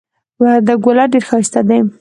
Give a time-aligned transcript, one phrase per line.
[0.41, 1.79] وردک ولایت ډیر ښایسته دی.